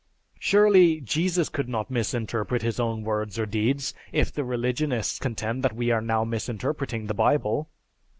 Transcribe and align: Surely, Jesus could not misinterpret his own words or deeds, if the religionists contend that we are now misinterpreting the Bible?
Surely, 0.39 0.99
Jesus 0.99 1.47
could 1.47 1.69
not 1.69 1.91
misinterpret 1.91 2.63
his 2.63 2.79
own 2.79 3.03
words 3.03 3.37
or 3.37 3.45
deeds, 3.45 3.93
if 4.11 4.33
the 4.33 4.43
religionists 4.43 5.19
contend 5.19 5.61
that 5.61 5.75
we 5.75 5.91
are 5.91 6.01
now 6.01 6.23
misinterpreting 6.25 7.05
the 7.05 7.13
Bible? 7.13 7.69